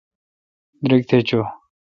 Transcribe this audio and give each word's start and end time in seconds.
دیرگ 0.81 1.03
تھ 1.09 1.13
چو۔ 1.27 1.41